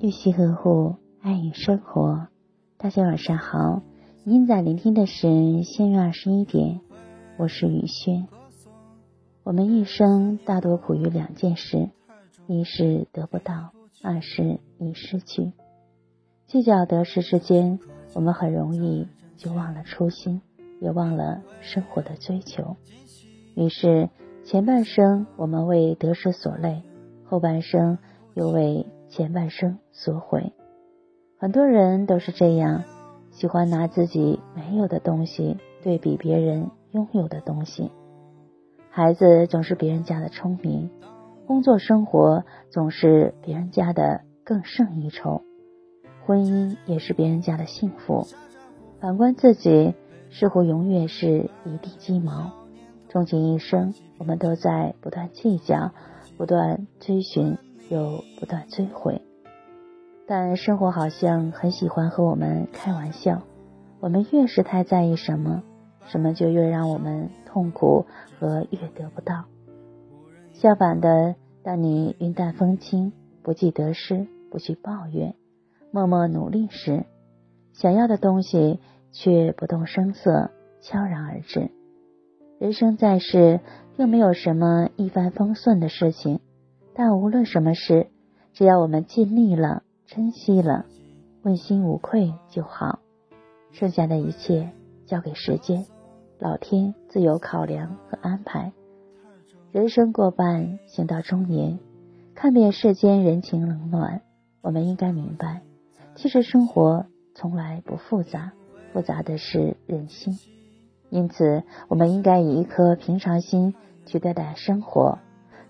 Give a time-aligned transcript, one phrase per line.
[0.00, 2.28] 玉溪呵护，爱与生活。
[2.78, 3.82] 大家晚上好，
[4.24, 6.80] 您在聆听的是仙月二十一点，
[7.36, 8.26] 我是雨轩。
[9.42, 11.90] 我们一生大多苦于两件事：
[12.46, 13.72] 一是得不到，
[14.02, 15.52] 二是已失去。
[16.48, 17.78] 计较得失之间，
[18.14, 20.40] 我们很容易就忘了初心，
[20.80, 22.74] 也忘了生活的追求。
[23.54, 24.08] 于是
[24.44, 26.82] 前半生我们为得失所累，
[27.26, 27.98] 后半生
[28.32, 30.54] 又为前半生所毁。
[31.38, 32.82] 很多人都是这样，
[33.30, 37.90] 喜欢拿自己没有的东西对比别人拥有的东西。
[38.88, 40.88] 孩子总是别人家的聪明，
[41.46, 45.42] 工作生活总是别人家的更胜一筹，
[46.28, 48.26] 婚姻也是别人家的幸福。
[49.00, 49.94] 反观自己，
[50.30, 52.52] 似乎永远是一地鸡毛。
[53.08, 55.90] 终其一生，我们都在不断计较，
[56.36, 57.56] 不断追寻，
[57.88, 59.22] 又不断追悔。
[60.26, 63.40] 但生活好像很喜欢和我们开玩笑，
[63.98, 65.62] 我们越是太在意什么，
[66.08, 68.04] 什么就越让我们痛苦
[68.38, 69.46] 和越得不到。
[70.52, 75.34] 相反的，当你云淡风轻，不计得失，不去抱怨，
[75.90, 77.06] 默默努力时，
[77.72, 78.80] 想要的东西
[79.12, 81.70] 却不动声色，悄然而至。
[82.58, 83.60] 人生在世，
[83.96, 86.40] 并没有什么一帆风顺的事情，
[86.94, 88.08] 但无论什么事，
[88.52, 89.82] 只要我们尽力了。
[90.06, 90.86] 珍惜了，
[91.42, 93.00] 问心无愧就好，
[93.72, 94.70] 剩下的一切
[95.04, 95.84] 交给时间，
[96.38, 98.72] 老天自有考量和安排。
[99.70, 101.78] 人生过半，行到中年，
[102.34, 104.22] 看遍世间人情冷暖，
[104.62, 105.60] 我们应该明白，
[106.18, 108.52] 其实生活从来不复杂，
[108.92, 110.36] 复杂的是人心。
[111.10, 113.74] 因此，我们应该以一颗平常心
[114.04, 115.20] 去对待生活，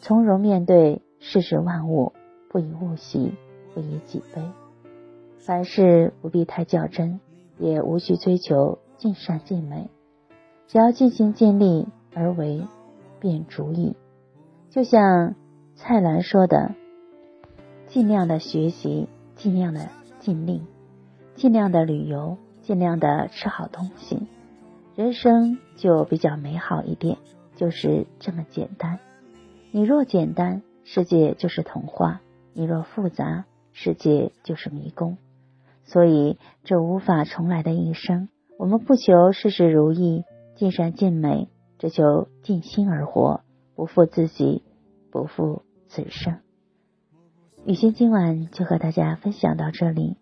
[0.00, 2.12] 从容面对世事万物，
[2.50, 3.34] 不以物喜。
[3.74, 4.40] 不以己悲，
[5.36, 7.18] 凡事不必太较真，
[7.58, 9.88] 也无需追求尽善尽美，
[10.68, 12.62] 只要尽心尽力而为，
[13.18, 13.96] 便足矣。
[14.70, 15.34] 就像
[15.74, 16.76] 蔡澜说的
[17.90, 19.88] ：“尽量的学习，尽量的
[20.24, 20.62] 尽力，
[21.34, 24.26] 尽量的旅游，尽量的吃好东西，
[24.96, 27.18] 人生就比较美好一点。
[27.56, 28.98] 就是这么简单。
[29.70, 32.20] 你若简单，世界就是童话；
[32.54, 35.18] 你若复杂，世界就是迷宫，
[35.84, 40.24] 所以这无法重来的一生，我们不求事事如意、
[40.56, 43.42] 尽善尽美，只求尽心而活，
[43.76, 44.62] 不负自己，
[45.12, 46.38] 不负此生。
[47.66, 50.18] 雨轩今晚就和大家分享到这里。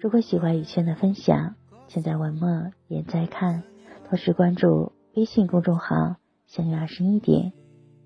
[0.00, 1.56] 如果喜欢雨轩的分享，
[1.88, 3.64] 请在文末点再看，
[4.08, 6.14] 同时关注微信公众号
[6.46, 7.52] “相约二十一点”，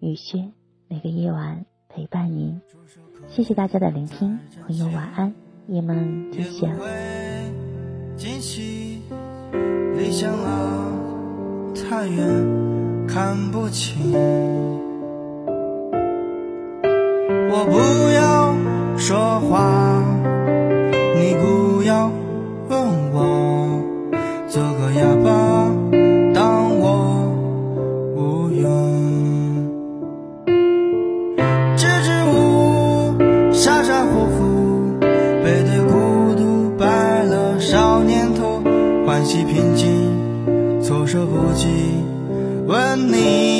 [0.00, 0.54] 雨轩
[0.88, 2.62] 每个夜晚陪伴您。
[3.28, 5.34] 谢谢大家的聆听，朋友晚安，
[5.66, 6.74] 夜梦吉祥。
[11.90, 14.14] 太远看不清。
[17.54, 17.72] 我不
[18.14, 18.21] 要
[42.66, 43.51] 问你，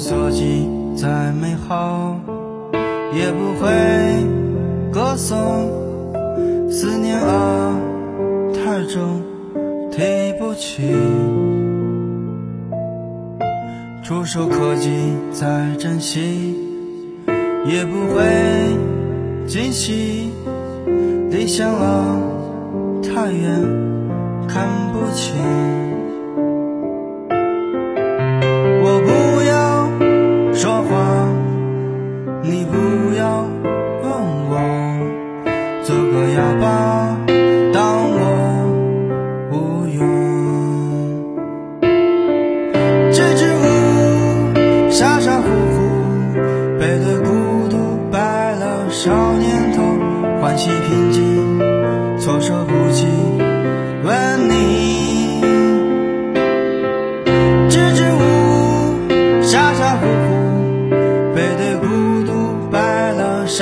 [0.00, 0.66] 所及，
[0.96, 2.18] 再美好
[3.14, 3.70] 也不会
[4.90, 5.36] 歌颂。
[6.70, 7.76] 思念啊，
[8.54, 9.20] 太重，
[9.92, 10.90] 提不起。
[14.02, 14.90] 触手可及，
[15.32, 16.56] 再珍惜
[17.66, 18.24] 也不会
[19.46, 20.30] 惊喜。
[21.30, 22.18] 理想啊，
[23.02, 23.62] 太远，
[24.48, 25.34] 看不清。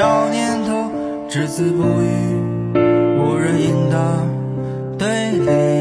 [0.09, 0.91] 好年头，
[1.29, 2.41] 只字不语，
[2.73, 3.99] 无人应答，
[4.97, 5.78] 对你。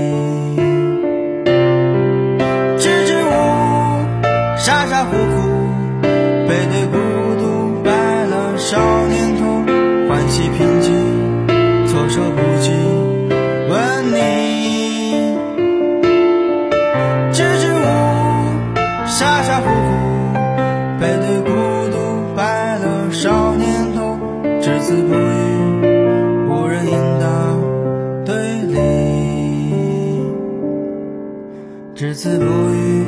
[31.98, 33.06] 只字不语，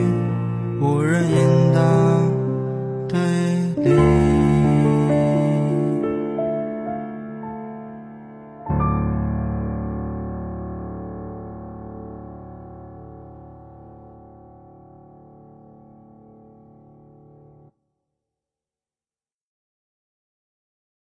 [0.82, 1.80] 无人应答。
[3.08, 3.49] 对。